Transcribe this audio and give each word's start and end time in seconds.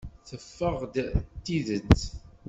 Teffeɣ-d 0.27 0.95
d 1.05 1.13
tidet. 1.45 2.01